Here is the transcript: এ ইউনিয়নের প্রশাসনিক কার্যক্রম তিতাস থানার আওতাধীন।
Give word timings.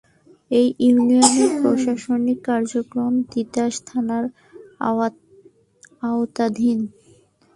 এ 0.51 0.61
ইউনিয়নের 0.85 1.51
প্রশাসনিক 1.59 2.39
কার্যক্রম 2.49 3.13
তিতাস 3.31 3.73
থানার 3.87 4.25
আওতাধীন। 6.03 6.79